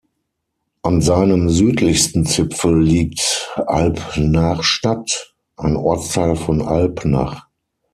An 0.81 1.03
seinem 1.03 1.47
südlichsten 1.51 2.25
Zipfel 2.25 2.81
liegt 2.81 3.51
Alpnachstad, 3.67 5.35
ein 5.57 5.75
Ortsteil 5.77 6.35
von 6.35 6.63
Alpnach. 6.63 7.45